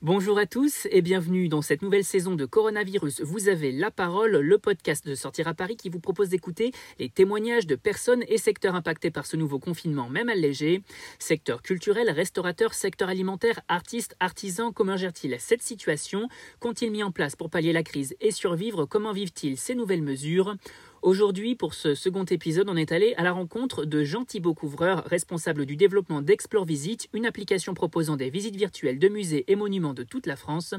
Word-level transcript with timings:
Bonjour 0.00 0.38
à 0.38 0.46
tous 0.46 0.86
et 0.92 1.02
bienvenue 1.02 1.48
dans 1.48 1.60
cette 1.60 1.82
nouvelle 1.82 2.04
saison 2.04 2.36
de 2.36 2.46
Coronavirus. 2.46 3.20
Vous 3.22 3.48
avez 3.48 3.72
la 3.72 3.90
parole, 3.90 4.36
le 4.36 4.58
podcast 4.58 5.04
de 5.04 5.16
Sortir 5.16 5.48
à 5.48 5.54
Paris 5.54 5.76
qui 5.76 5.88
vous 5.88 5.98
propose 5.98 6.28
d'écouter 6.28 6.70
les 7.00 7.08
témoignages 7.08 7.66
de 7.66 7.74
personnes 7.74 8.22
et 8.28 8.38
secteurs 8.38 8.76
impactés 8.76 9.10
par 9.10 9.26
ce 9.26 9.36
nouveau 9.36 9.58
confinement, 9.58 10.08
même 10.08 10.28
allégé. 10.28 10.82
Secteur 11.18 11.62
culturel, 11.62 12.10
restaurateur, 12.10 12.74
secteur 12.74 13.08
alimentaire, 13.08 13.60
artistes, 13.66 14.14
artisans, 14.20 14.72
comment 14.72 14.96
gèrent-ils 14.96 15.34
cette 15.40 15.62
situation? 15.62 16.28
Qu'ont-ils 16.60 16.92
mis 16.92 17.02
en 17.02 17.10
place 17.10 17.34
pour 17.34 17.50
pallier 17.50 17.72
la 17.72 17.82
crise 17.82 18.14
et 18.20 18.30
survivre? 18.30 18.84
Comment 18.84 19.12
vivent-ils 19.12 19.58
ces 19.58 19.74
nouvelles 19.74 20.02
mesures? 20.02 20.54
Aujourd'hui, 21.02 21.54
pour 21.54 21.74
ce 21.74 21.94
second 21.94 22.24
épisode, 22.24 22.68
on 22.68 22.76
est 22.76 22.90
allé 22.90 23.14
à 23.16 23.22
la 23.22 23.30
rencontre 23.30 23.84
de 23.84 24.02
Jean 24.02 24.24
Thibault 24.24 24.54
Couvreur, 24.54 25.04
responsable 25.04 25.64
du 25.64 25.76
développement 25.76 26.22
d'Explore 26.22 26.64
Visite, 26.64 27.08
une 27.12 27.24
application 27.24 27.72
proposant 27.72 28.16
des 28.16 28.30
visites 28.30 28.56
virtuelles 28.56 28.98
de 28.98 29.08
musées 29.08 29.44
et 29.46 29.54
monuments 29.54 29.94
de 29.94 30.02
toute 30.02 30.26
la 30.26 30.34
France. 30.34 30.74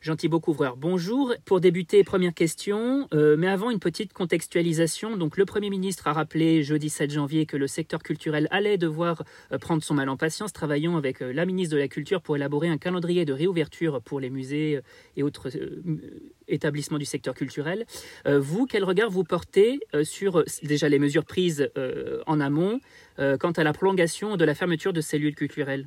Jean 0.00 0.14
Thibault 0.14 0.38
Couvreur, 0.38 0.76
bonjour. 0.76 1.34
Pour 1.44 1.58
débuter, 1.58 2.04
première 2.04 2.34
question, 2.34 3.08
euh, 3.12 3.36
mais 3.36 3.48
avant 3.48 3.70
une 3.70 3.80
petite 3.80 4.12
contextualisation. 4.12 5.16
Donc, 5.16 5.36
le 5.36 5.44
Premier 5.44 5.70
ministre 5.70 6.06
a 6.06 6.12
rappelé 6.12 6.62
jeudi 6.62 6.88
7 6.88 7.10
janvier 7.10 7.44
que 7.44 7.56
le 7.56 7.66
secteur 7.66 8.00
culturel 8.00 8.46
allait 8.52 8.78
devoir 8.78 9.24
euh, 9.50 9.58
prendre 9.58 9.82
son 9.82 9.94
mal 9.94 10.08
en 10.08 10.16
patience, 10.16 10.52
travaillant 10.52 10.96
avec 10.96 11.20
euh, 11.20 11.32
la 11.32 11.46
ministre 11.46 11.74
de 11.74 11.80
la 11.80 11.88
Culture 11.88 12.22
pour 12.22 12.36
élaborer 12.36 12.68
un 12.68 12.78
calendrier 12.78 13.24
de 13.24 13.32
réouverture 13.32 14.00
pour 14.02 14.20
les 14.20 14.30
musées 14.30 14.80
et 15.16 15.24
autres 15.24 15.50
établissements 16.48 16.98
du 16.98 17.04
secteur 17.04 17.34
culturel. 17.34 17.84
vous, 18.26 18.66
quel 18.66 18.84
regard 18.84 19.10
vous 19.10 19.24
portez 19.24 19.80
euh, 19.94 20.04
sur 20.04 20.40
euh, 20.40 20.44
déjà 20.62 20.88
les 20.88 20.98
mesures 20.98 21.24
prises 21.24 21.70
euh, 21.76 22.22
en 22.26 22.40
amont 22.40 22.80
quant 23.38 23.52
à 23.52 23.62
la 23.62 23.72
prolongation 23.72 24.36
de 24.36 24.44
la 24.44 24.56
fermeture 24.56 24.92
de 24.92 25.00
ces 25.00 25.18
lieux 25.20 25.30
culturels? 25.30 25.86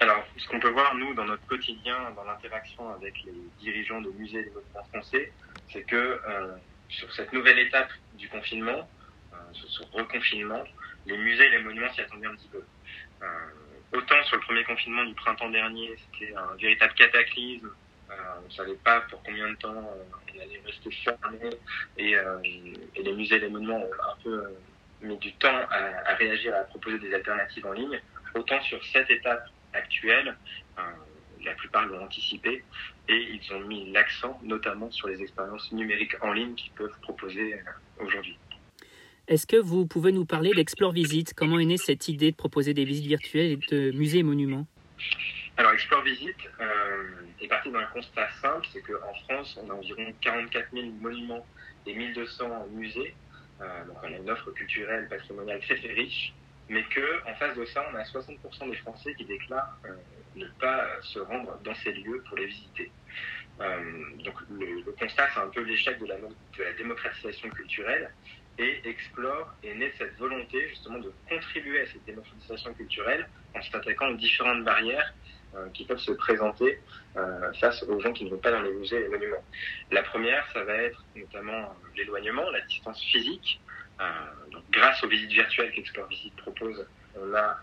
Alors, 0.00 0.24
ce 0.38 0.48
qu'on 0.48 0.60
peut 0.60 0.70
voir, 0.70 0.94
nous, 0.94 1.12
dans 1.12 1.26
notre 1.26 1.46
quotidien, 1.46 2.10
dans 2.16 2.24
l'interaction 2.24 2.88
avec 2.88 3.12
les 3.26 3.34
dirigeants 3.60 4.00
de 4.00 4.10
musées 4.12 4.38
et 4.38 4.44
des 4.44 4.50
monuments 4.50 4.84
français, 4.94 5.30
c'est 5.70 5.82
que 5.82 6.18
sur 6.88 7.12
cette 7.12 7.34
nouvelle 7.34 7.58
étape 7.58 7.90
du 8.16 8.30
confinement, 8.30 8.88
sur 9.52 9.68
ce 9.68 9.82
reconfinement, 9.92 10.64
les 11.06 11.18
musées 11.18 11.44
et 11.44 11.50
les 11.50 11.62
monuments 11.62 11.92
s'y 11.92 12.00
attendaient 12.00 12.28
un 12.28 12.34
petit 12.34 12.48
peu. 12.50 12.62
autant 13.92 14.24
sur 14.24 14.36
le 14.36 14.42
premier 14.42 14.64
confinement 14.64 15.04
du 15.04 15.14
printemps 15.14 15.50
dernier, 15.50 15.94
c'était 15.98 16.34
un 16.34 16.56
véritable 16.56 16.94
cataclysme 16.94 17.66
euh, 17.66 17.70
on 18.40 18.46
ne 18.46 18.52
savait 18.52 18.78
pas 18.84 19.00
pour 19.02 19.22
combien 19.22 19.50
de 19.50 19.56
temps 19.56 19.74
euh, 19.74 20.34
on 20.34 20.40
allait 20.40 20.62
rester 20.64 20.90
fermé 20.90 21.38
et, 21.96 22.16
euh, 22.16 22.38
et, 22.44 23.02
les 23.02 23.12
musées 23.12 23.36
et 23.36 23.40
les 23.40 23.48
monuments 23.48 23.78
ont 23.78 24.10
un 24.10 24.22
peu 24.22 24.44
mis 25.02 25.16
du 25.18 25.32
temps 25.34 25.60
à, 25.70 26.14
réagir, 26.14 26.54
à 26.54 26.64
proposer 26.64 26.98
des 26.98 27.12
alternatives 27.12 27.66
en 27.66 27.72
ligne. 27.72 28.00
Autant 28.34 28.60
sur 28.62 28.82
cette 28.86 29.10
étape 29.10 29.46
actuelle, 29.72 30.36
la 31.44 31.52
plupart 31.54 31.86
l'ont 31.86 32.04
anticipé 32.04 32.62
et 33.08 33.14
ils 33.16 33.52
ont 33.52 33.60
mis 33.60 33.90
l'accent 33.90 34.38
notamment 34.44 34.90
sur 34.92 35.08
les 35.08 35.20
expériences 35.20 35.72
numériques 35.72 36.14
en 36.22 36.32
ligne 36.32 36.54
qu'ils 36.54 36.70
peuvent 36.72 36.96
proposer 37.02 37.60
aujourd'hui. 37.98 38.38
Est-ce 39.28 39.46
que 39.46 39.56
vous 39.56 39.86
pouvez 39.86 40.12
nous 40.12 40.24
parler 40.24 40.52
d'Explore 40.54 40.92
Visite? 40.92 41.34
Comment 41.34 41.58
est 41.58 41.64
née 41.64 41.76
cette 41.76 42.08
idée 42.08 42.30
de 42.30 42.36
proposer 42.36 42.74
des 42.74 42.84
visites 42.84 43.06
virtuelles 43.06 43.58
de 43.70 43.90
musées 43.92 44.18
et 44.18 44.22
monuments? 44.22 44.66
Alors, 45.62 45.74
Explore 45.74 46.02
Visite 46.02 46.50
euh, 46.60 47.04
est 47.40 47.46
parti 47.46 47.70
d'un 47.70 47.84
constat 47.84 48.28
simple, 48.40 48.66
c'est 48.72 48.82
qu'en 48.82 49.14
France, 49.28 49.56
on 49.62 49.70
a 49.70 49.74
environ 49.74 50.12
44 50.20 50.72
000 50.72 50.86
monuments 51.00 51.46
et 51.86 51.94
1200 51.94 52.66
musées. 52.72 53.14
Euh, 53.60 53.84
donc, 53.84 53.96
on 54.02 54.06
a 54.06 54.16
une 54.16 54.28
offre 54.28 54.50
culturelle, 54.50 55.06
patrimoniale 55.08 55.60
très 55.60 55.76
très 55.76 55.92
riche, 55.92 56.32
mais 56.68 56.82
que 56.86 57.22
en 57.30 57.34
face 57.36 57.56
de 57.56 57.64
ça, 57.66 57.86
on 57.92 57.94
a 57.94 58.02
60% 58.02 58.70
des 58.70 58.76
Français 58.78 59.14
qui 59.14 59.24
déclarent 59.24 59.78
euh, 59.84 59.94
ne 60.34 60.46
pas 60.58 61.00
se 61.02 61.20
rendre 61.20 61.56
dans 61.62 61.74
ces 61.76 61.92
lieux 61.92 62.24
pour 62.28 62.38
les 62.38 62.46
visiter. 62.46 62.90
donc, 63.60 64.34
le, 64.50 64.90
constat, 64.98 65.28
c'est 65.32 65.40
un 65.40 65.48
peu 65.50 65.60
l'échec 65.60 65.96
de 66.00 66.06
la, 66.06 66.16
démocratisation 66.72 67.48
culturelle. 67.50 68.12
Et 68.58 68.80
Explore 68.84 69.54
est 69.62 69.74
né 69.74 69.90
de 69.90 69.94
cette 69.96 70.16
volonté 70.18 70.70
justement 70.70 70.98
de 70.98 71.12
contribuer 71.28 71.82
à 71.82 71.86
cette 71.86 72.04
démocratisation 72.04 72.74
culturelle 72.74 73.28
en 73.54 73.62
s'attaquant 73.62 74.08
aux 74.08 74.16
différentes 74.16 74.64
barrières 74.64 75.14
qui 75.74 75.84
peuvent 75.84 75.98
se 75.98 76.12
présenter 76.12 76.80
euh, 77.16 77.52
face 77.54 77.82
aux 77.84 78.00
gens 78.00 78.12
qui 78.12 78.24
ne 78.24 78.30
vont 78.30 78.38
pas 78.38 78.50
dans 78.50 78.62
les 78.62 78.72
musées 78.72 78.96
et 78.96 79.02
les 79.02 79.08
monuments. 79.08 79.44
La 79.90 80.02
première, 80.02 80.46
ça 80.52 80.64
va 80.64 80.74
être 80.74 81.04
notamment 81.14 81.74
l'éloignement, 81.96 82.48
la 82.50 82.60
distance 82.62 83.00
physique. 83.02 83.60
Euh, 84.00 84.04
donc, 84.50 84.62
grâce 84.70 85.02
aux 85.04 85.08
visites 85.08 85.32
virtuelles 85.32 85.72
qu'Explore 85.72 86.08
Visite 86.08 86.36
propose, 86.36 86.86
on 87.16 87.34
a 87.34 87.58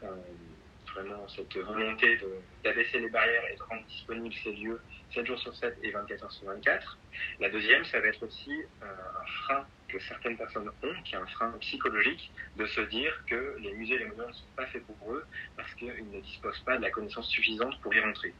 vraiment 0.94 1.28
cette 1.28 1.55
volonté 1.57 2.19
d'abaisser 2.63 2.99
les 2.99 3.09
barrières 3.09 3.44
et 3.51 3.55
de 3.55 3.63
rendre 3.63 3.85
disponibles 3.88 4.35
ces 4.44 4.51
lieux 4.53 4.79
7 5.13 5.25
jours 5.25 5.39
sur 5.39 5.55
7 5.55 5.78
et 5.83 5.91
24 5.91 6.23
heures 6.23 6.31
sur 6.31 6.45
24. 6.47 6.97
La 7.39 7.49
deuxième, 7.49 7.85
ça 7.85 7.99
va 7.99 8.07
être 8.07 8.23
aussi 8.23 8.63
un 8.81 9.25
frein 9.44 9.66
que 9.89 10.00
certaines 10.00 10.38
personnes 10.38 10.69
ont, 10.83 11.01
qui 11.03 11.16
est 11.16 11.17
un 11.17 11.25
frein 11.27 11.51
psychologique, 11.59 12.31
de 12.55 12.66
se 12.66 12.81
dire 12.81 13.11
que 13.27 13.57
les 13.59 13.73
musées 13.73 13.95
et 13.95 14.00
les 14.00 14.05
monuments 14.05 14.27
ne 14.27 14.33
sont 14.33 14.53
pas 14.55 14.66
faits 14.67 14.85
pour 14.85 15.13
eux 15.13 15.25
parce 15.57 15.73
qu'ils 15.75 16.09
ne 16.11 16.22
disposent 16.22 16.59
pas 16.59 16.77
de 16.77 16.83
la 16.83 16.91
connaissance 16.91 17.27
suffisante 17.27 17.79
pour 17.81 17.94
y 17.94 17.99
rentrer. 17.99 18.33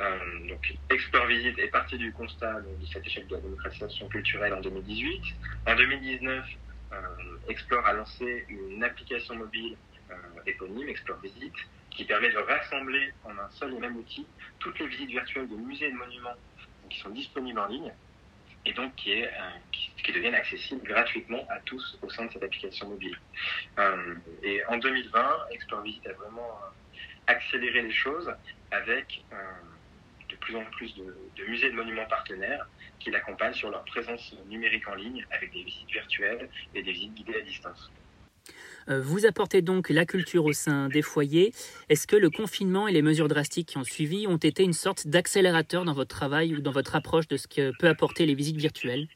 Euh, 0.00 0.48
donc, 0.48 0.74
Explore 0.90 1.26
Visite 1.26 1.58
est 1.58 1.68
parti 1.68 1.96
du 1.96 2.12
constat 2.12 2.60
de 2.60 2.86
cet 2.86 3.06
échec 3.06 3.26
de 3.28 3.36
la 3.36 3.40
démocratisation 3.40 4.08
culturelle 4.08 4.54
en 4.54 4.60
2018. 4.60 5.22
En 5.66 5.76
2019, 5.76 6.44
euh, 6.92 6.96
Explore 7.48 7.86
a 7.86 7.92
lancé 7.92 8.46
une 8.48 8.82
application 8.82 9.36
mobile 9.36 9.76
euh, 10.10 10.14
éponyme, 10.46 10.88
Explore 10.88 11.20
Visite, 11.20 11.54
qui 11.90 12.04
permet 12.04 12.30
de 12.30 12.38
rassembler 12.38 13.12
en 13.24 13.30
un 13.30 13.50
seul 13.50 13.74
et 13.74 13.78
même 13.78 13.96
outil 13.96 14.26
toutes 14.58 14.78
les 14.78 14.86
visites 14.86 15.10
virtuelles 15.10 15.48
de 15.48 15.56
musées 15.56 15.86
et 15.86 15.92
de 15.92 15.96
monuments 15.96 16.36
qui 16.88 16.98
sont 17.00 17.10
disponibles 17.10 17.58
en 17.58 17.66
ligne 17.66 17.92
et 18.66 18.72
donc 18.72 18.94
qui, 18.96 19.12
est, 19.12 19.26
euh, 19.26 19.50
qui, 19.72 20.12
deviennent 20.12 20.34
accessibles 20.34 20.82
gratuitement 20.86 21.46
à 21.48 21.60
tous 21.60 21.98
au 22.02 22.10
sein 22.10 22.26
de 22.26 22.32
cette 22.32 22.42
application 22.42 22.88
mobile. 22.88 23.16
Euh, 23.78 24.14
et 24.42 24.64
en 24.66 24.76
2020, 24.76 25.46
Explore 25.52 25.82
Visit 25.82 26.06
a 26.06 26.12
vraiment 26.14 26.42
euh, 26.42 26.68
accéléré 27.28 27.82
les 27.82 27.92
choses 27.92 28.32
avec 28.72 29.24
de 30.28 30.36
plus 30.36 30.56
en 30.56 30.64
plus 30.64 30.94
de, 30.96 31.16
de 31.36 31.44
musées 31.44 31.66
et 31.66 31.70
de 31.70 31.76
monuments 31.76 32.06
partenaires 32.06 32.66
qui 32.98 33.10
l'accompagnent 33.10 33.54
sur 33.54 33.70
leur 33.70 33.84
présence 33.84 34.34
numérique 34.46 34.86
en 34.88 34.94
ligne 34.94 35.24
avec 35.30 35.52
des 35.52 35.62
visites 35.62 35.90
virtuelles 35.90 36.48
et 36.74 36.82
des 36.82 36.92
visites 36.92 37.14
guidées 37.14 37.36
à 37.36 37.40
distance. 37.40 37.90
Euh, 38.88 39.00
vous 39.00 39.26
apportez 39.26 39.62
donc 39.62 39.90
la 39.90 40.04
culture 40.04 40.44
au 40.44 40.52
sein 40.52 40.88
des 40.88 41.02
foyers. 41.02 41.52
Est-ce 41.88 42.06
que 42.06 42.16
le 42.16 42.30
confinement 42.30 42.88
et 42.88 42.92
les 42.92 43.02
mesures 43.02 43.28
drastiques 43.28 43.68
qui 43.68 43.78
ont 43.78 43.84
suivi 43.84 44.26
ont 44.26 44.36
été 44.36 44.62
une 44.62 44.72
sorte 44.72 45.06
d'accélérateur 45.06 45.84
dans 45.84 45.92
votre 45.92 46.14
travail 46.14 46.54
ou 46.54 46.60
dans 46.60 46.72
votre 46.72 46.96
approche 46.96 47.28
de 47.28 47.36
ce 47.36 47.46
que 47.46 47.72
peut 47.78 47.88
apporter 47.88 48.26
les 48.26 48.34
visites 48.34 48.56
virtuelles? 48.56 49.08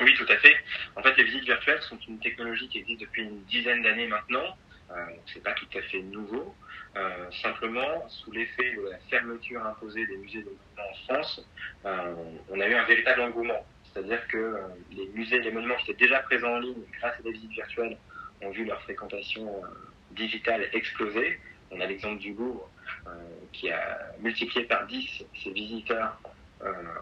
Oui, 0.00 0.14
tout 0.14 0.26
à 0.28 0.36
fait. 0.36 0.54
En 0.96 1.02
fait, 1.02 1.16
les 1.16 1.24
visites 1.24 1.44
virtuelles 1.44 1.82
sont 1.82 1.98
une 2.08 2.18
technologie 2.18 2.68
qui 2.68 2.78
existe 2.78 3.00
depuis 3.00 3.22
une 3.22 3.42
dizaine 3.44 3.82
d'années 3.82 4.06
maintenant. 4.06 4.56
Euh, 4.90 4.94
c'est 5.32 5.42
pas 5.42 5.52
tout 5.52 5.66
à 5.76 5.82
fait 5.82 6.00
nouveau. 6.02 6.54
Euh, 6.96 7.30
simplement, 7.42 8.08
sous 8.08 8.32
l'effet 8.32 8.74
de 8.74 8.90
la 8.90 8.98
fermeture 9.10 9.64
imposée 9.64 10.06
des 10.06 10.16
musées 10.16 10.42
de 10.42 10.56
en 10.78 10.94
France, 11.04 11.46
euh, 11.84 12.14
on 12.50 12.60
a 12.60 12.66
eu 12.66 12.74
un 12.74 12.84
véritable 12.84 13.20
engouement. 13.22 13.66
C'est-à-dire 13.92 14.26
que 14.28 14.36
euh, 14.36 14.58
les 14.90 15.06
musées, 15.08 15.40
les 15.40 15.50
monuments 15.50 15.76
qui 15.76 15.90
étaient 15.90 16.04
déjà 16.04 16.20
présents 16.20 16.54
en 16.54 16.58
ligne 16.58 16.82
grâce 16.98 17.18
à 17.18 17.22
des 17.22 17.32
visites 17.32 17.52
virtuelles 17.52 17.96
ont 18.42 18.50
vu 18.50 18.64
leur 18.64 18.80
fréquentation 18.82 19.48
euh, 19.48 19.66
digitale 20.12 20.68
exploser. 20.72 21.40
On 21.70 21.80
a 21.80 21.86
l'exemple 21.86 22.18
du 22.18 22.32
Louvre 22.32 22.70
euh, 23.06 23.10
qui 23.52 23.70
a 23.70 23.98
multiplié 24.20 24.66
par 24.66 24.86
10 24.86 25.24
ses 25.42 25.50
visiteurs 25.50 26.20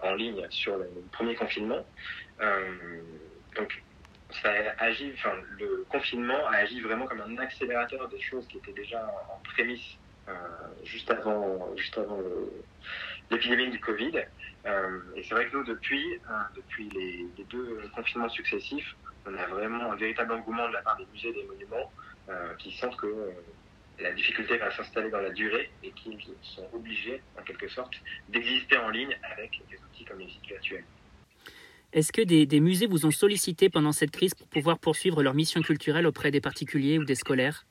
en 0.03 0.13
ligne 0.15 0.47
sur 0.51 0.77
le 0.77 0.87
premier 1.13 1.35
confinement. 1.35 1.83
donc, 3.57 3.83
ça 4.43 4.51
agit, 4.79 5.15
le 5.59 5.87
confinement 5.89 6.47
a 6.49 6.57
agi 6.57 6.83
vraiment 6.83 7.07
comme 7.07 7.23
un 7.23 7.39
accélérateur 7.39 8.07
des 8.11 8.21
choses 8.21 8.47
qui 8.49 8.59
étaient 8.59 8.75
déjà 8.75 9.03
en 9.31 9.41
prémisse 9.45 9.97
juste 10.85 11.11
avant, 11.11 11.75
juste 11.77 11.97
avant 11.99 12.19
l'épidémie 13.31 13.71
du 13.71 13.81
Covid. 13.81 14.13
Euh, 14.67 15.01
et 15.15 15.23
c'est 15.23 15.35
vrai 15.35 15.49
que 15.49 15.57
nous, 15.57 15.65
depuis, 15.65 16.15
euh, 16.15 16.33
depuis 16.57 16.89
les, 16.91 17.27
deux 17.49 17.81
confinements 17.95 18.29
successifs, 18.29 18.97
on 19.27 19.35
a 19.35 19.47
vraiment 19.47 19.93
un 19.93 19.97
véritable 19.97 20.33
engouement 20.33 20.69
de 20.69 20.75
la 20.75 20.83
part 20.83 20.97
des 20.97 21.07
musées 21.13 21.29
et 21.29 21.33
des 21.33 21.45
monuments 21.45 21.93
euh, 22.29 22.55
qui 22.59 22.77
sentent 22.77 22.97
que 22.97 23.33
la 23.99 24.13
difficulté 24.13 24.57
va 24.59 24.71
s'installer 24.77 25.11
dans 25.11 25.21
la 25.21 25.31
durée 25.31 25.71
et 25.83 25.91
qu'ils 25.93 26.19
sont 26.43 26.69
obligés, 26.73 27.23
en 27.39 27.43
quelque 27.43 27.69
sorte, 27.69 27.95
d'exister 28.29 28.77
en 28.77 28.91
ligne 28.91 29.17
avec 29.33 29.51
des 29.71 29.77
outils 29.77 30.05
comme 30.05 30.19
les 30.19 30.29
sites 30.29 30.47
virtuels. 30.47 30.85
Est-ce 31.93 32.13
que 32.13 32.21
des, 32.21 32.45
des, 32.45 32.61
musées 32.61 32.87
vous 32.87 33.07
ont 33.07 33.11
sollicité 33.11 33.71
pendant 33.71 33.93
cette 33.93 34.11
crise 34.11 34.35
pour 34.35 34.49
pouvoir 34.49 34.79
poursuivre 34.79 35.23
leur 35.23 35.35
mission 35.35 35.63
culturelle 35.63 36.07
auprès 36.07 36.31
des 36.31 36.43
particuliers 36.43 36.99
ou 36.99 37.05
des 37.05 37.15
scolaires? 37.15 37.65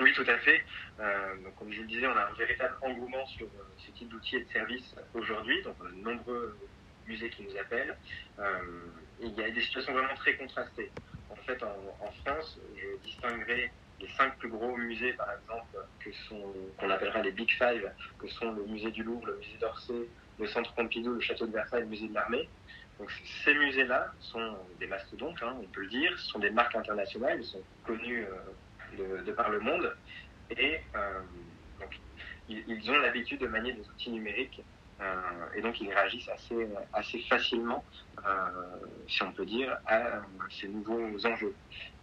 Oui, 0.00 0.12
tout 0.12 0.24
à 0.26 0.38
fait. 0.38 0.64
Euh, 0.98 1.36
donc, 1.44 1.54
comme 1.56 1.70
je 1.70 1.76
vous 1.76 1.82
le 1.82 1.88
disais, 1.88 2.06
on 2.06 2.16
a 2.16 2.24
un 2.24 2.32
véritable 2.32 2.74
engouement 2.82 3.24
sur 3.26 3.46
euh, 3.46 3.64
ce 3.78 3.92
type 3.92 4.08
d'outils 4.08 4.36
et 4.36 4.44
de 4.44 4.48
services 4.48 4.94
aujourd'hui. 5.14 5.62
Donc, 5.62 5.76
on 5.80 5.86
a 5.86 5.90
de 5.90 5.96
nombreux 5.96 6.58
musées 7.06 7.30
qui 7.30 7.44
nous 7.44 7.56
appellent. 7.56 7.96
Euh, 8.40 8.58
il 9.20 9.32
y 9.34 9.44
a 9.44 9.50
des 9.50 9.60
situations 9.60 9.92
vraiment 9.92 10.14
très 10.16 10.36
contrastées. 10.36 10.90
En 11.30 11.36
fait, 11.36 11.62
en, 11.62 12.10
France, 12.24 12.58
je 12.76 13.06
distinguerai 13.06 13.70
les 14.00 14.08
cinq 14.08 14.36
plus 14.38 14.48
gros 14.48 14.76
musées, 14.76 15.12
par 15.12 15.28
exemple, 15.32 15.76
que 16.00 16.12
sont 16.28 16.52
qu'on 16.78 16.90
appellera 16.90 17.22
les 17.22 17.32
Big 17.32 17.50
Five, 17.50 17.90
que 18.18 18.26
sont 18.28 18.50
le 18.52 18.64
musée 18.64 18.90
du 18.90 19.04
Louvre, 19.04 19.26
le 19.26 19.36
musée 19.36 19.58
d'Orsay, 19.60 20.08
le 20.40 20.46
Centre 20.46 20.72
Pompidou, 20.74 21.14
le 21.14 21.20
Château 21.20 21.46
de 21.46 21.52
Versailles, 21.52 21.82
le 21.82 21.88
musée 21.88 22.08
de 22.08 22.14
l'Armée. 22.14 22.48
Donc 22.98 23.10
ces 23.44 23.54
musées-là 23.54 24.12
sont 24.20 24.56
des 24.78 24.86
mastodontes, 24.86 25.42
hein, 25.42 25.56
on 25.60 25.66
peut 25.66 25.82
le 25.82 25.88
dire, 25.88 26.16
ce 26.18 26.26
sont 26.26 26.38
des 26.38 26.50
marques 26.50 26.76
internationales, 26.76 27.38
ils 27.40 27.46
sont 27.46 27.62
connus 27.84 28.24
de, 28.94 29.32
par 29.32 29.50
le 29.50 29.60
monde, 29.60 29.94
et 30.50 30.80
donc, 31.80 31.98
ils, 32.48 32.90
ont 32.90 32.98
l'habitude 32.98 33.40
de 33.40 33.46
manier 33.46 33.72
des 33.72 33.88
outils 33.88 34.10
numériques 34.10 34.62
euh, 35.00 35.04
et 35.56 35.60
donc 35.60 35.80
ils 35.80 35.92
réagissent 35.92 36.28
assez, 36.28 36.68
assez 36.92 37.18
facilement, 37.20 37.84
euh, 38.24 38.30
si 39.08 39.22
on 39.22 39.32
peut 39.32 39.44
dire, 39.44 39.76
à 39.86 40.22
ces 40.50 40.68
nouveaux 40.68 41.26
enjeux. 41.26 41.54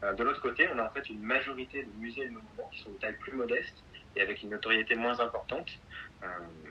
Euh, 0.03 0.13
de 0.13 0.23
l'autre 0.23 0.41
côté, 0.41 0.67
on 0.73 0.79
a 0.79 0.83
en 0.83 0.89
fait 0.89 1.09
une 1.09 1.21
majorité 1.21 1.83
de 1.83 1.91
musées 1.99 2.23
et 2.23 2.27
de 2.27 2.33
monuments 2.33 2.69
qui 2.71 2.81
sont 2.81 2.91
de 2.91 2.97
taille 2.97 3.17
plus 3.17 3.33
modeste 3.33 3.75
et 4.15 4.21
avec 4.21 4.43
une 4.43 4.49
notoriété 4.49 4.95
moins 4.95 5.19
importante, 5.21 5.69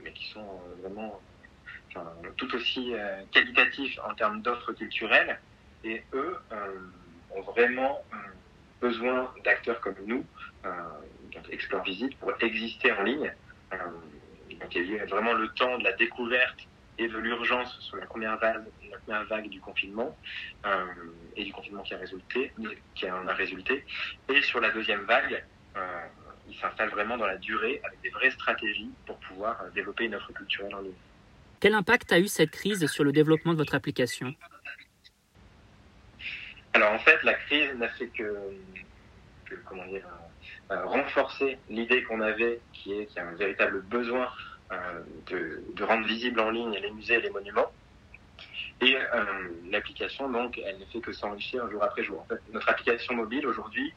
mais 0.05 0.13
qui 0.13 0.29
sont 0.29 0.61
vraiment 0.83 1.21
tout 2.37 2.55
aussi 2.55 2.93
qualitatifs 3.33 3.99
en 4.07 4.15
termes 4.15 4.43
d'offres 4.43 4.75
culturelles. 4.75 5.41
Et 5.83 6.05
eux 6.13 6.37
ont 7.35 7.41
vraiment 7.41 8.05
besoin 8.81 9.33
d'acteurs 9.45 9.81
comme 9.81 9.97
nous, 10.07 10.25
donc 10.65 11.45
Explore 11.51 11.83
Visite, 11.85 12.17
pour 12.19 12.33
exister 12.41 12.93
en 12.93 13.03
ligne. 13.03 13.33
Donc 13.71 14.75
il 14.75 14.91
y 14.91 14.99
a 14.99 15.05
eu 15.05 15.07
vraiment 15.07 15.33
le 15.33 15.49
temps 15.49 15.79
de 15.79 15.85
la 15.85 15.93
découverte 15.93 16.67
et 17.01 17.09
de 17.09 17.17
l'urgence 17.17 17.79
sur 17.81 17.97
la 17.97 18.05
première 18.05 18.39
vague, 18.39 18.63
la 18.91 18.99
première 18.99 19.25
vague 19.25 19.49
du 19.49 19.59
confinement 19.59 20.17
euh, 20.67 20.85
et 21.35 21.45
du 21.45 21.53
confinement 21.53 21.83
qui 21.83 21.95
a 21.95 21.99
résulté, 21.99 22.53
qui 22.95 23.11
en 23.11 23.27
a 23.27 23.33
résulté. 23.33 23.85
Et 24.29 24.43
sur 24.43 24.61
la 24.61 24.71
deuxième 24.71 25.01
vague, 25.05 25.43
euh, 25.77 26.01
il 26.49 26.55
s'installe 26.57 26.91
vraiment 26.91 27.17
dans 27.17 27.27
la 27.27 27.39
durée 27.39 27.81
avec 27.85 28.03
des 28.03 28.11
vraies 28.11 28.31
stratégies 28.31 28.91
pour 29.07 29.17
pouvoir 29.17 29.63
euh, 29.63 29.71
développer 29.71 30.05
une 30.05 30.15
offre 30.15 30.33
culturelle 30.33 30.75
en 30.75 30.81
ligne. 30.81 30.93
Quel 31.61 31.75
impact 31.75 32.13
a 32.13 32.19
eu 32.19 32.29
cette 32.29 32.51
crise 32.51 32.87
sur 32.87 33.05
le 33.05 33.13
développement 33.13 33.53
de 33.53 33.59
votre 33.59 33.75
application? 33.75 34.35
Alors 36.81 36.95
en 36.95 36.99
fait, 37.01 37.23
la 37.25 37.35
crise 37.35 37.75
n'a 37.75 37.91
fait 37.91 38.07
que, 38.07 38.35
dire, 39.91 40.09
euh, 40.71 40.85
renforcer 40.87 41.59
l'idée 41.69 42.03
qu'on 42.05 42.23
avait, 42.23 42.59
qui 42.73 42.95
est 42.95 43.05
qu'il 43.05 43.17
y 43.17 43.21
a 43.21 43.29
un 43.29 43.35
véritable 43.35 43.83
besoin 43.83 44.31
euh, 44.73 45.01
de, 45.27 45.85
rendre 45.85 46.07
visibles 46.07 46.41
en 46.41 46.49
ligne 46.49 46.79
les 46.81 46.91
musées 46.91 47.17
et 47.17 47.21
les 47.21 47.29
monuments. 47.29 47.71
Et 48.81 48.97
euh, 48.97 49.25
l'application, 49.71 50.31
donc, 50.31 50.59
elle 50.65 50.79
ne 50.79 50.87
fait 50.87 51.01
que 51.01 51.13
s'enrichir 51.13 51.71
jour 51.71 51.83
après 51.83 52.03
jour. 52.03 52.23
En 52.23 52.25
fait, 52.25 52.41
notre 52.51 52.71
application 52.71 53.15
mobile 53.15 53.47
aujourd'hui, 53.47 53.93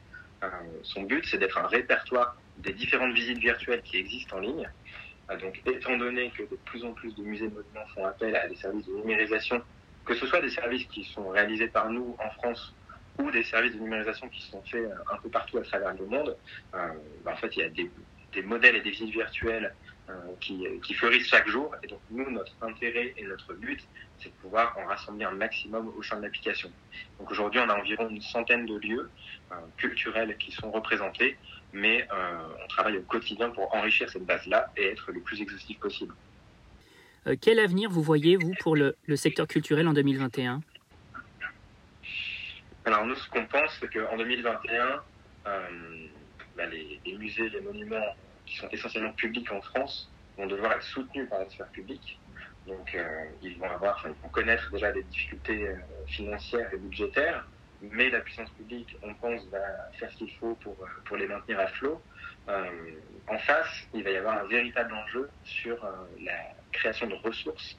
son 0.81 1.03
but, 1.03 1.25
c'est 1.25 1.38
d'être 1.38 1.57
un 1.57 1.68
répertoire 1.68 2.35
des 2.57 2.74
différentes 2.74 3.13
visites 3.13 3.38
virtuelles 3.38 3.81
qui 3.83 3.95
existent 3.95 4.35
en 4.35 4.39
ligne. 4.41 4.69
donc, 5.41 5.62
étant 5.65 5.95
donné 5.95 6.31
que 6.31 6.44
de 6.44 6.57
plus 6.65 6.83
en 6.83 6.91
plus 6.91 7.15
de 7.15 7.24
musées 7.24 7.45
et 7.45 7.47
monuments 7.47 7.88
font 7.95 8.06
appel 8.06 8.35
à 8.35 8.45
des 8.50 8.57
services 8.57 8.85
de 8.85 8.91
numérisation, 8.91 9.63
que 10.05 10.15
ce 10.15 10.27
soit 10.27 10.41
des 10.41 10.50
services 10.50 10.85
qui 10.85 11.03
sont 11.03 11.29
réalisés 11.29 11.67
par 11.67 11.89
nous 11.89 12.15
en 12.19 12.29
France 12.31 12.73
ou 13.19 13.31
des 13.31 13.44
services 13.44 13.73
de 13.73 13.79
numérisation 13.79 14.27
qui 14.29 14.41
sont 14.41 14.61
faits 14.63 14.85
euh, 14.85 15.13
un 15.13 15.17
peu 15.17 15.29
partout 15.29 15.57
à 15.57 15.61
travers 15.61 15.94
le 15.94 16.05
monde, 16.05 16.35
euh, 16.73 16.88
bah, 17.23 17.31
en 17.33 17.38
fait, 17.38 17.55
il 17.55 17.59
y 17.59 17.63
a 17.63 17.69
des, 17.69 17.89
modèles 18.41 18.75
et 18.77 18.81
des 18.81 18.89
visites 18.89 19.11
virtuelles 19.11 19.75
euh, 20.09 20.13
qui, 20.39 20.94
fleurissent 20.95 21.27
chaque 21.27 21.47
jour. 21.47 21.75
Et 21.83 21.88
donc, 21.88 22.00
nous, 22.09 22.29
notre 22.31 22.53
intérêt 22.61 23.13
et 23.15 23.23
notre 23.23 23.53
but, 23.53 23.79
c'est 24.19 24.29
de 24.29 24.35
pouvoir 24.41 24.75
en 24.77 24.85
rassembler 24.88 25.25
un 25.25 25.31
maximum 25.31 25.94
au 25.95 26.01
sein 26.01 26.17
de 26.17 26.23
l'application. 26.23 26.71
Donc, 27.19 27.29
aujourd'hui, 27.29 27.59
on 27.59 27.69
a 27.69 27.75
environ 27.75 28.09
une 28.09 28.21
centaine 28.21 28.65
de 28.65 28.77
lieux 28.77 29.11
culturels 29.77 30.35
qui 30.38 30.51
sont 30.51 30.71
représentés, 30.71 31.38
mais 31.73 32.07
on 32.11 32.67
travaille 32.67 32.97
au 32.97 33.03
quotidien 33.03 33.51
pour 33.51 33.73
enrichir 33.75 34.09
cette 34.09 34.25
base-là 34.25 34.71
et 34.77 34.88
être 34.88 35.11
le 35.11 35.21
plus 35.21 35.39
exhaustif 35.41 35.79
possible. 35.79 36.15
Quel 37.41 37.59
avenir 37.59 37.89
vous 37.89 38.01
voyez, 38.01 38.35
vous, 38.35 38.53
pour 38.59 38.75
le, 38.75 38.95
le 39.05 39.15
secteur 39.15 39.47
culturel 39.47 39.87
en 39.87 39.93
2021 39.93 40.61
alors 42.85 43.05
nous, 43.05 43.15
ce 43.15 43.29
qu'on 43.29 43.45
pense, 43.45 43.77
c'est 43.79 43.91
qu'en 43.91 44.17
2021, 44.17 45.01
euh, 45.47 46.07
bah, 46.57 46.65
les, 46.65 47.17
musées, 47.17 47.49
les 47.49 47.61
monuments 47.61 48.15
qui 48.45 48.57
sont 48.57 48.67
essentiellement 48.69 49.13
publics 49.13 49.49
en 49.51 49.61
France 49.61 50.11
vont 50.37 50.47
devoir 50.47 50.73
être 50.73 50.83
soutenus 50.83 51.29
par 51.29 51.39
la 51.39 51.49
sphère 51.49 51.69
publique. 51.69 52.19
Donc 52.67 52.93
euh, 52.95 53.25
ils 53.41 53.57
vont 53.57 53.69
avoir, 53.69 54.05
connaître 54.31 54.69
déjà 54.71 54.91
des 54.91 55.03
difficultés 55.03 55.67
euh, 55.67 55.75
financières 56.07 56.73
et 56.73 56.77
budgétaires, 56.77 57.45
mais 57.81 58.09
la 58.09 58.19
puissance 58.19 58.49
publique, 58.51 58.97
on 59.01 59.13
pense, 59.15 59.45
va 59.47 59.59
faire 59.99 60.11
ce 60.11 60.17
qu'il 60.17 60.31
faut 60.33 60.55
pour, 60.55 60.75
euh, 60.81 60.87
pour 61.05 61.17
les 61.17 61.27
maintenir 61.27 61.59
à 61.59 61.67
flot. 61.67 62.01
Euh, 62.49 62.65
en 63.27 63.37
face, 63.39 63.87
il 63.93 64.03
va 64.03 64.09
y 64.09 64.17
avoir 64.17 64.39
un 64.39 64.47
véritable 64.47 64.93
enjeu 64.93 65.29
sur 65.45 65.83
euh, 65.85 65.91
la 66.21 66.53
création 66.73 67.07
de 67.07 67.15
ressources, 67.15 67.77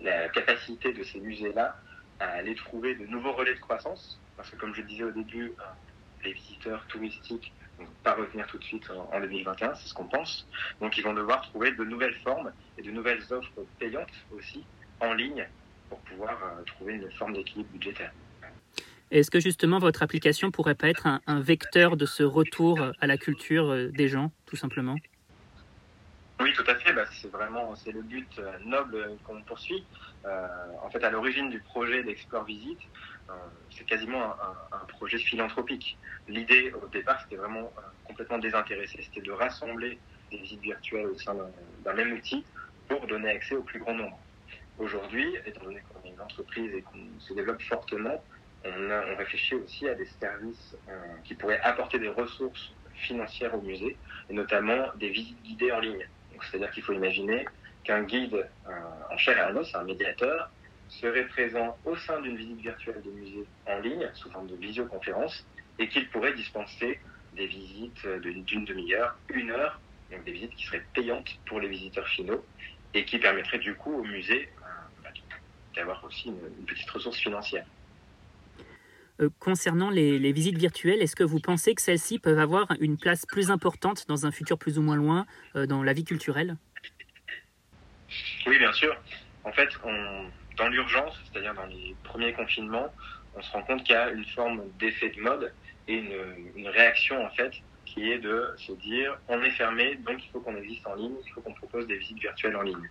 la, 0.00 0.28
capacité 0.30 0.92
de 0.92 1.02
ces 1.02 1.20
musées-là 1.20 1.76
à 2.20 2.26
aller 2.26 2.54
trouver 2.54 2.94
de 2.94 3.06
nouveaux 3.06 3.32
relais 3.32 3.54
de 3.54 3.60
croissance, 3.60 4.18
parce 4.36 4.50
que 4.50 4.56
comme 4.56 4.74
je 4.74 4.80
le 4.80 4.86
disais 4.86 5.04
au 5.04 5.10
début, 5.10 5.52
euh, 5.58 5.62
les 6.24 6.32
visiteurs 6.32 6.84
touristiques 6.86 7.52
ne 7.78 7.84
vont 7.84 7.92
pas 8.02 8.14
revenir 8.14 8.46
tout 8.46 8.58
de 8.58 8.64
suite 8.64 8.88
en 8.90 9.20
2021, 9.20 9.74
c'est 9.74 9.88
ce 9.88 9.94
qu'on 9.94 10.08
pense. 10.08 10.48
Donc 10.80 10.96
ils 10.98 11.04
vont 11.04 11.14
devoir 11.14 11.42
trouver 11.42 11.72
de 11.72 11.84
nouvelles 11.84 12.16
formes 12.24 12.52
et 12.76 12.82
de 12.82 12.90
nouvelles 12.90 13.22
offres 13.30 13.64
payantes 13.78 14.08
aussi 14.32 14.64
en 15.00 15.12
ligne 15.12 15.46
pour 15.88 15.98
pouvoir 16.00 16.38
euh, 16.42 16.62
trouver 16.64 16.94
une 16.94 17.10
forme 17.12 17.34
d'équilibre 17.34 17.70
budgétaire. 17.70 18.12
Est-ce 19.10 19.30
que 19.30 19.40
justement 19.40 19.78
votre 19.78 20.02
application 20.02 20.50
pourrait 20.50 20.74
pas 20.74 20.88
être 20.88 21.06
un, 21.06 21.40
vecteur 21.40 21.96
de 21.96 22.04
ce 22.04 22.22
retour 22.22 22.78
à 23.00 23.06
la 23.06 23.16
culture 23.16 23.70
euh, 23.70 23.88
des 23.88 24.08
gens, 24.08 24.32
tout 24.44 24.56
simplement? 24.56 24.96
C'est 27.12 27.30
vraiment 27.30 27.74
c'est 27.76 27.92
le 27.92 28.02
but 28.02 28.40
noble 28.64 29.16
qu'on 29.24 29.42
poursuit. 29.42 29.84
Euh, 30.26 30.46
en 30.82 30.90
fait, 30.90 31.02
à 31.04 31.10
l'origine 31.10 31.50
du 31.50 31.60
projet 31.60 32.02
d'Explore 32.02 32.44
Visite, 32.44 32.80
euh, 33.30 33.34
c'est 33.70 33.84
quasiment 33.84 34.34
un, 34.72 34.84
projet 34.88 35.18
philanthropique. 35.18 35.96
L'idée 36.26 36.72
au 36.72 36.88
départ, 36.88 37.20
c'était 37.22 37.36
vraiment 37.36 37.72
euh, 37.78 37.80
complètement 38.04 38.38
désintéressé. 38.38 39.00
C'était 39.02 39.20
de 39.20 39.32
rassembler 39.32 39.98
des 40.30 40.38
visites 40.38 40.60
virtuelles 40.60 41.06
au 41.06 41.18
sein 41.18 41.36
d'un 41.84 41.92
même 41.92 42.12
outil 42.12 42.44
pour 42.88 43.06
donner 43.06 43.30
accès 43.30 43.54
au 43.54 43.62
plus 43.62 43.78
grand 43.78 43.94
nombre. 43.94 44.18
Aujourd'hui, 44.78 45.36
étant 45.46 45.64
donné 45.64 45.82
qu'on 45.88 46.08
est 46.08 46.12
une 46.12 46.20
entreprise 46.20 46.72
et 46.74 46.82
qu'on 46.82 47.20
se 47.20 47.32
développe 47.34 47.62
fortement, 47.62 48.22
on, 48.64 49.16
réfléchit 49.16 49.54
aussi 49.54 49.88
à 49.88 49.94
des 49.94 50.06
services 50.20 50.76
euh, 50.88 50.92
qui 51.24 51.34
pourraient 51.34 51.60
apporter 51.60 51.98
des 51.98 52.08
ressources 52.08 52.72
financières 52.94 53.54
au 53.54 53.60
musée, 53.60 53.96
et 54.28 54.32
notamment 54.32 54.88
des 54.96 55.10
visites 55.10 55.40
guidées 55.42 55.72
en 55.72 55.80
ligne. 55.80 56.06
C'est-à-dire 56.44 56.70
qu'il 56.70 56.82
faut 56.82 56.92
imaginer 56.92 57.46
qu'un 57.84 58.02
guide 58.02 58.46
en 59.10 59.16
chair 59.16 59.38
et 59.38 59.52
en 59.52 59.56
os, 59.56 59.74
un 59.74 59.84
médiateur, 59.84 60.50
serait 60.88 61.26
présent 61.26 61.76
au 61.84 61.96
sein 61.96 62.20
d'une 62.20 62.36
visite 62.36 62.60
virtuelle 62.60 63.02
de 63.02 63.10
musée 63.10 63.44
en 63.66 63.78
ligne, 63.80 64.08
sous 64.14 64.30
forme 64.30 64.46
de 64.46 64.56
visioconférence, 64.56 65.46
et 65.78 65.88
qu'il 65.88 66.08
pourrait 66.10 66.34
dispenser 66.34 66.98
des 67.34 67.46
visites 67.46 68.06
d'une 68.06 68.64
demi-heure, 68.64 69.18
une 69.28 69.50
heure, 69.50 69.80
donc 70.10 70.24
des 70.24 70.32
visites 70.32 70.54
qui 70.54 70.64
seraient 70.64 70.84
payantes 70.94 71.38
pour 71.46 71.60
les 71.60 71.68
visiteurs 71.68 72.08
finaux, 72.08 72.44
et 72.94 73.04
qui 73.04 73.18
permettraient 73.18 73.58
du 73.58 73.74
coup 73.74 73.92
au 73.92 74.02
musée 74.02 74.50
euh, 74.62 75.08
d'avoir 75.76 76.02
aussi 76.04 76.28
une, 76.28 76.64
petite 76.66 76.88
ressource 76.90 77.18
financière. 77.18 77.66
Euh, 79.20 79.30
concernant 79.40 79.90
les, 79.90 80.32
visites 80.32 80.58
virtuelles, 80.58 81.02
est-ce 81.02 81.16
que 81.16 81.24
vous 81.24 81.40
pensez 81.40 81.74
que 81.74 81.82
celles-ci 81.82 82.18
peuvent 82.18 82.38
avoir 82.38 82.68
une 82.80 82.96
place 82.96 83.26
plus 83.26 83.50
importante 83.50 84.06
dans 84.06 84.26
un 84.26 84.30
futur 84.30 84.58
plus 84.58 84.78
ou 84.78 84.82
moins 84.82 84.96
loin 84.96 85.26
euh, 85.56 85.66
dans 85.66 85.82
la 85.82 85.92
vie 85.92 86.04
culturelle? 86.04 86.56
Oui, 88.46 88.58
bien 88.58 88.72
sûr. 88.72 88.96
En 89.44 89.52
fait, 89.52 89.68
dans 90.56 90.68
l'urgence, 90.68 91.18
c'est-à-dire 91.24 91.54
dans 91.54 91.66
les 91.66 91.96
premiers 92.04 92.32
confinements, 92.32 92.92
on 93.34 93.42
se 93.42 93.50
rend 93.52 93.62
compte 93.62 93.82
qu'il 93.84 93.94
y 93.94 93.98
a 93.98 94.10
une 94.10 94.24
forme 94.24 94.62
d'effet 94.78 95.10
de 95.10 95.20
mode 95.20 95.52
et 95.86 95.94
une, 96.56 96.68
réaction 96.68 97.24
en 97.24 97.30
fait 97.30 97.52
qui 97.86 98.10
est 98.12 98.18
de 98.18 98.52
se 98.56 98.72
dire 98.72 99.18
on 99.28 99.42
est 99.42 99.50
fermé, 99.50 99.96
donc 100.06 100.22
il 100.22 100.30
faut 100.30 100.40
qu'on 100.40 100.56
existe 100.56 100.86
en 100.86 100.94
ligne, 100.94 101.14
il 101.24 101.32
faut 101.32 101.40
qu'on 101.40 101.54
propose 101.54 101.86
des 101.86 101.96
visites 101.96 102.20
virtuelles 102.20 102.56
en 102.56 102.62
ligne. 102.62 102.90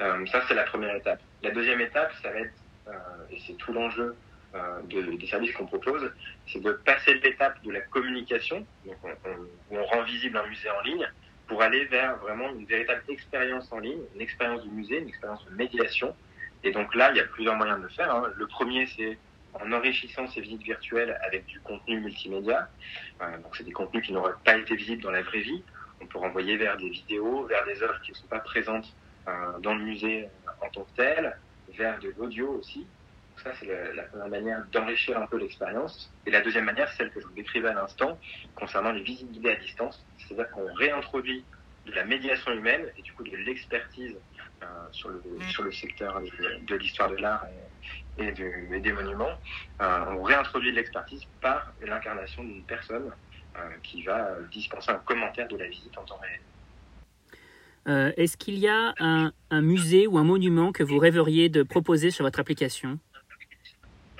Euh, 0.00 0.26
ça, 0.26 0.42
c'est 0.48 0.54
la 0.54 0.64
première 0.64 0.96
étape. 0.96 1.20
La 1.42 1.50
deuxième 1.50 1.80
étape, 1.80 2.12
ça 2.22 2.30
va 2.30 2.40
être, 2.40 2.54
euh, 2.88 2.92
et 3.30 3.38
c'est 3.46 3.54
tout 3.54 3.72
l'enjeu 3.72 4.16
de, 4.54 5.16
des 5.16 5.26
services 5.26 5.52
qu'on 5.52 5.66
propose, 5.66 6.12
c'est 6.46 6.60
de 6.60 6.72
passer 6.72 7.14
l'étape 7.14 7.62
de 7.64 7.70
la 7.70 7.80
communication, 7.80 8.66
donc 8.84 8.96
on, 9.02 9.08
on, 9.30 9.78
on, 9.78 9.84
rend 9.84 10.02
visible 10.02 10.36
un 10.36 10.46
musée 10.46 10.68
en 10.70 10.80
ligne, 10.82 11.08
pour 11.46 11.62
aller 11.62 11.84
vers 11.84 12.16
vraiment 12.18 12.48
une 12.50 12.64
véritable 12.64 13.02
expérience 13.08 13.70
en 13.72 13.78
ligne, 13.78 14.00
une 14.14 14.20
expérience 14.20 14.62
du 14.62 14.70
musée, 14.70 14.98
une 14.98 15.08
expérience 15.08 15.44
de 15.44 15.54
médiation. 15.54 16.16
Et 16.64 16.72
donc 16.72 16.94
là, 16.94 17.10
il 17.10 17.16
y 17.18 17.20
a 17.20 17.24
plusieurs 17.24 17.56
moyens 17.56 17.78
de 17.78 17.84
le 17.84 17.88
faire. 17.90 18.14
Hein. 18.14 18.30
Le 18.36 18.46
premier, 18.46 18.86
c'est 18.86 19.18
en 19.54 19.70
enrichissant 19.72 20.26
ces 20.28 20.40
visites 20.40 20.62
virtuelles 20.62 21.18
avec 21.22 21.44
du 21.46 21.60
contenu 21.60 22.00
multimédia. 22.00 22.68
Euh, 23.20 23.36
donc 23.38 23.54
c'est 23.56 23.64
des 23.64 23.72
contenus 23.72 24.06
qui 24.06 24.12
n'auraient 24.12 24.32
pas 24.44 24.56
été 24.56 24.74
visibles 24.74 25.02
dans 25.02 25.10
la 25.10 25.22
vraie 25.22 25.40
vie. 25.40 25.62
On 26.00 26.06
peut 26.06 26.18
renvoyer 26.18 26.56
vers 26.56 26.76
des 26.78 26.88
vidéos, 26.88 27.44
vers 27.46 27.64
des 27.66 27.82
œuvres 27.82 28.00
qui 28.02 28.12
ne 28.12 28.16
sont 28.16 28.28
pas 28.28 28.40
présentes 28.40 28.94
euh, 29.28 29.58
dans 29.60 29.74
le 29.74 29.84
musée 29.84 30.28
en 30.62 30.68
tant 30.70 30.84
que 30.84 30.96
tel, 30.96 31.36
vers 31.76 31.98
de 31.98 32.14
l'audio 32.16 32.48
aussi 32.58 32.86
ça, 33.42 33.52
c'est 33.58 33.66
la, 33.94 34.02
première 34.04 34.28
manière 34.28 34.64
d'enrichir 34.72 35.18
un 35.18 35.26
peu 35.26 35.38
l'expérience. 35.38 36.12
Et 36.26 36.30
la 36.30 36.40
deuxième 36.40 36.64
manière, 36.64 36.90
celle 36.92 37.10
que 37.10 37.20
je 37.20 37.26
vous 37.26 37.34
décrivais 37.34 37.68
à 37.68 37.74
l'instant, 37.74 38.18
concernant 38.54 38.92
les 38.92 39.02
visites 39.02 39.30
guidées 39.30 39.50
à 39.50 39.56
distance. 39.56 40.04
C'est-à-dire 40.18 40.50
qu'on 40.50 40.72
réintroduit 40.74 41.44
de 41.86 41.92
la 41.92 42.04
médiation 42.04 42.52
humaine 42.52 42.86
et 42.96 43.02
du 43.02 43.12
coup 43.12 43.24
de 43.24 43.36
l'expertise 43.36 44.14
euh, 44.62 44.66
sur, 44.92 45.08
le, 45.08 45.22
sur 45.48 45.64
le 45.64 45.72
secteur 45.72 46.20
de, 46.20 46.76
l'histoire 46.76 47.10
de 47.10 47.16
l'art 47.16 47.44
et, 48.18 48.32
des 48.32 48.92
monuments. 48.92 49.38
Euh, 49.80 50.04
on 50.10 50.22
réintroduit 50.22 50.70
de 50.70 50.76
l'expertise 50.76 51.22
par 51.40 51.72
l'incarnation 51.84 52.44
d'une 52.44 52.62
personne 52.62 53.10
euh, 53.56 53.70
qui 53.82 54.02
va 54.04 54.36
dispenser 54.52 54.92
un 54.92 54.98
commentaire 54.98 55.48
de 55.48 55.56
la 55.56 55.66
visite 55.66 55.96
en 55.98 56.04
temps 56.04 56.18
réel. 56.22 56.40
Euh, 57.88 58.12
est-ce 58.16 58.36
qu'il 58.36 58.58
y 58.58 58.68
a 58.68 58.94
un, 58.98 59.32
musée 59.60 60.06
ou 60.06 60.18
un 60.18 60.24
monument 60.24 60.72
que 60.72 60.82
vous 60.82 60.98
rêveriez 60.98 61.48
de 61.48 61.62
proposer 61.62 62.10
sur 62.10 62.24
votre 62.24 62.40
application? 62.40 62.98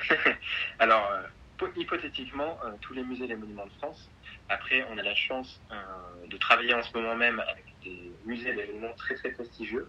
Alors, 0.79 1.11
euh, 1.13 1.69
hypothétiquement, 1.77 2.59
euh, 2.65 2.71
tous 2.81 2.95
les 2.95 3.05
musées 3.05 3.25
et 3.25 3.29
les 3.29 3.37
monuments 3.37 3.67
de 3.67 3.73
France. 3.79 4.11
Après, 4.49 4.85
on 4.91 4.99
a 4.99 5.03
la 5.03 5.15
chance 5.15 5.61
de 6.29 6.37
travailler 6.37 6.75
en 6.75 6.83
ce 6.83 6.93
moment 6.93 7.15
même 7.15 7.41
avec 7.41 7.65
des 7.85 8.13
musées 8.27 8.51
et 8.51 8.55
des 8.55 8.67
monuments 8.67 8.93
très 8.95 9.15
très 9.15 9.31
prestigieux, 9.31 9.89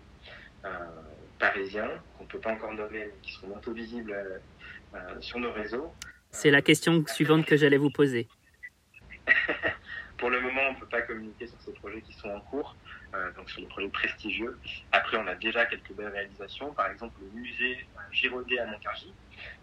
parisiens, 1.40 1.90
qu'on 2.18 2.24
ne 2.24 2.30
peut 2.30 2.40
pas 2.40 2.52
encore 2.52 2.72
nommer, 2.74 3.00
mais 3.00 3.12
qui 3.22 3.34
sont 3.34 3.48
bientôt 3.48 3.74
visibles 3.74 4.16
sur 5.20 5.40
nos 5.40 5.52
réseaux. 5.52 5.92
C'est 6.32 6.52
la 6.52 6.62
question 6.62 7.04
suivante 7.08 7.46
que 7.46 7.58
j'allais 7.58 7.78
vous 7.78 7.90
poser. 7.90 8.28
Pour 10.24 10.30
le 10.30 10.40
moment, 10.40 10.62
on 10.70 10.72
ne 10.72 10.80
peut 10.80 10.86
pas 10.86 11.02
communiquer 11.02 11.48
sur 11.48 11.60
ces 11.66 11.74
projets 11.74 12.00
qui 12.00 12.14
sont 12.14 12.30
en 12.30 12.40
cours. 12.40 12.78
Euh, 13.14 13.30
donc 13.34 13.50
sur 13.50 13.60
les 13.60 13.68
projets 13.68 13.90
prestigieux. 13.90 14.58
Après, 14.94 15.18
on 15.18 15.28
a 15.28 15.36
déjà 15.36 15.66
quelques 15.66 15.92
belles 15.92 16.14
réalisations, 16.14 16.72
par 16.72 16.90
exemple 16.90 17.16
le 17.20 17.42
musée 17.42 17.86
Giraudet 18.14 18.58
à 18.58 18.66
Montargis. 18.68 19.14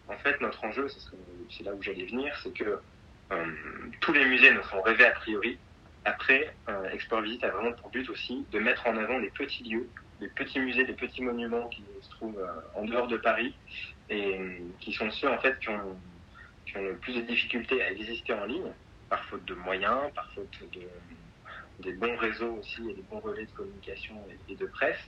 En 0.06 0.18
fait, 0.18 0.38
notre 0.42 0.62
enjeu, 0.62 0.86
c'est 1.48 1.64
là 1.64 1.72
où 1.74 1.82
j'allais 1.82 2.04
venir, 2.04 2.38
c'est 2.42 2.52
que 2.52 2.78
euh, 3.32 3.46
tous 4.02 4.12
les 4.12 4.26
musées 4.26 4.52
nous 4.52 4.62
sont 4.64 4.82
rêvés 4.82 5.06
a 5.06 5.12
priori. 5.12 5.56
Après, 6.04 6.54
euh, 6.68 6.90
Explore 6.90 7.22
Visite 7.22 7.42
a 7.42 7.48
vraiment 7.48 7.72
pour 7.72 7.88
but 7.88 8.10
aussi 8.10 8.44
de 8.52 8.58
mettre 8.58 8.86
en 8.86 8.98
avant 8.98 9.16
les 9.16 9.30
petits 9.30 9.64
lieux, 9.64 9.88
les 10.20 10.28
petits 10.28 10.60
musées, 10.60 10.84
les 10.84 10.92
petits 10.92 11.22
monuments 11.22 11.68
qui 11.68 11.82
se 12.02 12.10
trouvent 12.10 12.46
en 12.74 12.84
dehors 12.84 13.08
de 13.08 13.16
Paris 13.16 13.54
et 14.10 14.60
qui 14.78 14.92
sont 14.92 15.10
ceux 15.10 15.30
en 15.30 15.38
fait 15.38 15.58
qui 15.58 15.70
ont 15.70 15.96
le 16.74 16.96
plus 16.96 17.14
de 17.14 17.22
difficultés 17.22 17.82
à 17.82 17.92
exister 17.92 18.34
en 18.34 18.44
ligne, 18.44 18.70
par 19.10 19.22
faute 19.24 19.44
de 19.44 19.54
moyens, 19.54 20.10
par 20.14 20.32
faute 20.32 20.58
de, 20.72 20.80
des 21.82 21.92
bons 21.92 22.16
réseaux 22.16 22.54
aussi 22.60 22.88
et 22.88 22.94
des 22.94 23.02
bons 23.10 23.20
relais 23.20 23.44
de 23.44 23.50
communication 23.50 24.14
et, 24.48 24.54
de 24.54 24.66
presse. 24.66 25.00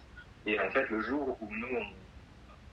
Et 0.45 0.61
en 0.61 0.71
fait, 0.71 0.91
le 0.91 1.01
jour 1.01 1.39
où 1.41 1.55
nous, 1.55 1.69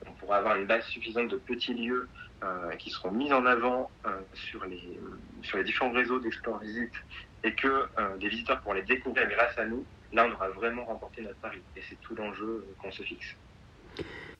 on, 0.06 0.12
pourra 0.14 0.38
avoir 0.38 0.56
une 0.56 0.66
base 0.66 0.84
suffisante 0.86 1.28
de 1.28 1.36
petits 1.36 1.74
lieux 1.74 2.08
euh, 2.42 2.70
qui 2.72 2.90
seront 2.90 3.12
mis 3.12 3.32
en 3.32 3.46
avant 3.46 3.90
euh, 4.06 4.20
sur, 4.34 4.66
les, 4.66 4.98
sur 5.42 5.58
les 5.58 5.64
différents 5.64 5.92
réseaux 5.92 6.18
d'Explore 6.18 6.58
Visite 6.58 6.92
et 7.44 7.54
que 7.54 7.68
euh, 7.68 8.16
des 8.18 8.28
visiteurs 8.28 8.60
pourront 8.60 8.74
les 8.74 8.82
découvrir 8.82 9.28
grâce 9.28 9.56
à 9.56 9.66
nous, 9.66 9.84
là, 10.12 10.26
on 10.28 10.32
aura 10.32 10.48
vraiment 10.48 10.84
remporté 10.84 11.22
notre 11.22 11.36
pari. 11.36 11.60
Et 11.76 11.80
c'est 11.88 12.00
tout 12.00 12.14
l'enjeu 12.16 12.66
qu'on 12.82 12.90
se 12.90 13.02
fixe. 13.02 13.36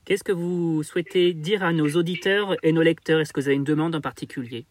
Qu'est-ce 0.05 0.25
que 0.25 0.33
vous 0.33 0.83
souhaitez 0.83 1.35
dire 1.35 1.63
à 1.63 1.73
nos 1.73 1.89
auditeurs 1.89 2.57
et 2.63 2.73
nos 2.73 2.83
lecteurs? 2.83 3.21
Est-ce 3.21 3.33
que 3.33 3.41
vous 3.41 3.49
avez 3.49 3.57
une 3.57 3.65
demande 3.65 3.95
en 3.95 4.01
particulier? 4.01 4.67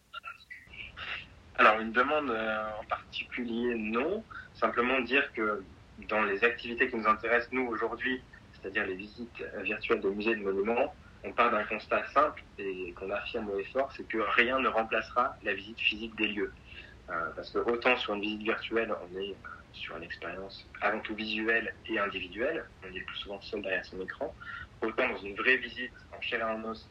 Alors, 1.59 1.77
une 1.81 1.91
demande 1.91 2.31
en 2.31 2.85
particulier, 2.85 3.75
non. 3.75 4.23
Simplement 4.53 5.01
dire 5.01 5.29
que 5.33 5.65
dans 5.97 6.23
les 6.23 6.45
activités 6.45 6.89
qui 6.89 6.95
nous 6.95 7.05
intéressent, 7.05 7.51
nous, 7.51 7.67
aujourd'hui, 7.67 8.23
c'est-à-dire 8.53 8.85
les 8.85 8.95
visites 8.95 9.43
virtuelles 9.63 9.99
de 9.99 10.09
musées 10.09 10.31
et 10.31 10.35
de 10.37 10.41
monuments, 10.41 10.95
on 11.25 11.33
part 11.33 11.51
d'un 11.51 11.65
constat 11.65 12.05
simple 12.13 12.41
et 12.57 12.93
qu'on 12.93 13.09
affirme 13.09 13.49
au 13.49 13.59
effort, 13.59 13.91
c'est 13.91 14.07
que 14.07 14.19
rien 14.19 14.57
ne 14.59 14.69
remplacera 14.69 15.35
la 15.43 15.53
visite 15.53 15.81
physique 15.81 16.15
des 16.15 16.29
lieux. 16.29 16.53
Euh, 17.09 17.29
parce 17.35 17.51
que 17.51 17.57
autant 17.57 17.97
sur 17.97 18.13
une 18.13 18.21
visite 18.21 18.43
virtuelle, 18.43 18.95
on 19.01 19.19
est 19.19 19.35
sur 19.73 19.97
une 19.97 20.03
expérience 20.03 20.65
avant 20.79 21.01
tout 21.01 21.15
visuelle 21.15 21.75
et 21.87 21.99
individuelle, 21.99 22.65
on 22.83 22.87
est 22.87 22.99
le 22.99 23.05
plus 23.05 23.17
souvent 23.17 23.41
seul 23.41 23.61
derrière 23.61 23.83
son 23.83 23.99
écran, 23.99 24.33
autant 24.81 25.09
dans 25.09 25.17
une 25.17 25.35
vraie 25.35 25.57
visite 25.57 25.91
en 26.15 26.21
chair 26.21 26.39
et 26.39 26.43
en 26.43 26.63
os 26.63 26.89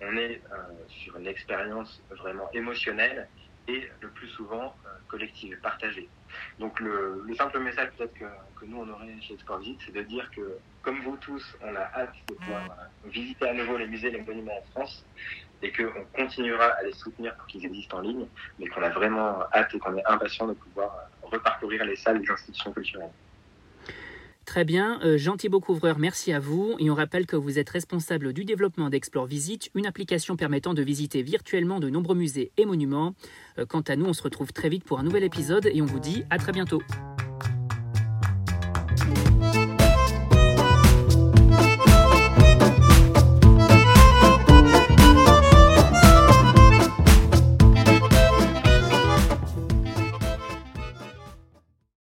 on 0.00 0.16
est 0.16 0.42
euh, 0.52 0.56
sur 0.88 1.16
une 1.16 1.26
expérience 1.26 2.02
vraiment 2.10 2.48
émotionnelle 2.52 3.28
et 3.68 3.88
le 4.00 4.08
plus 4.08 4.28
souvent 4.28 4.74
euh, 4.86 4.88
collective, 5.08 5.58
partagée. 5.60 6.08
Donc 6.58 6.80
le, 6.80 7.24
simple 7.36 7.58
message 7.60 7.90
peut-être 7.96 8.14
que, 8.14 8.24
nous 8.66 8.78
on 8.78 8.88
aurait 8.88 9.20
chez 9.20 9.36
Visite, 9.58 9.80
c'est 9.84 9.92
de 9.92 10.02
dire 10.02 10.30
que 10.30 10.58
comme 10.82 11.00
vous 11.00 11.16
tous, 11.18 11.56
on 11.62 11.74
a 11.74 11.80
hâte 11.94 12.14
de 12.28 12.34
pouvoir 12.34 12.64
euh, 12.64 13.08
visiter 13.08 13.48
à 13.48 13.52
nouveau 13.52 13.76
les 13.76 13.86
musées 13.86 14.10
les 14.10 14.20
monuments 14.20 14.58
en 14.58 14.70
France 14.72 15.04
et 15.62 15.72
qu'on 15.72 16.04
continuera 16.14 16.66
à 16.66 16.82
les 16.82 16.92
soutenir 16.92 17.34
pour 17.36 17.46
qu'ils 17.46 17.64
existent 17.64 17.98
en 17.98 18.00
ligne, 18.00 18.26
mais 18.58 18.66
qu'on 18.66 18.82
a 18.82 18.90
vraiment 18.90 19.44
hâte 19.52 19.74
et 19.74 19.78
qu'on 19.78 19.96
est 19.96 20.06
impatient 20.06 20.46
de 20.46 20.54
pouvoir 20.54 20.94
euh, 20.94 21.26
reparcourir 21.28 21.84
les 21.84 21.96
salles 21.96 22.20
des 22.20 22.30
institutions 22.30 22.72
culturelles. 22.72 23.12
Très 24.44 24.64
bien, 24.64 25.00
euh, 25.02 25.16
Jean-Thibault 25.16 25.60
Couvreur, 25.60 25.98
merci 25.98 26.32
à 26.32 26.38
vous. 26.38 26.76
Et 26.78 26.90
on 26.90 26.94
rappelle 26.94 27.26
que 27.26 27.36
vous 27.36 27.58
êtes 27.58 27.70
responsable 27.70 28.32
du 28.32 28.44
développement 28.44 28.90
d'Explore 28.90 29.26
Visite, 29.26 29.70
une 29.74 29.86
application 29.86 30.36
permettant 30.36 30.74
de 30.74 30.82
visiter 30.82 31.22
virtuellement 31.22 31.80
de 31.80 31.88
nombreux 31.88 32.14
musées 32.14 32.52
et 32.56 32.66
monuments. 32.66 33.14
Euh, 33.58 33.66
quant 33.66 33.80
à 33.82 33.96
nous, 33.96 34.06
on 34.06 34.12
se 34.12 34.22
retrouve 34.22 34.52
très 34.52 34.68
vite 34.68 34.84
pour 34.84 34.98
un 34.98 35.02
nouvel 35.02 35.24
épisode 35.24 35.68
et 35.72 35.80
on 35.80 35.86
vous 35.86 36.00
dit 36.00 36.24
à 36.30 36.38
très 36.38 36.52
bientôt. 36.52 36.82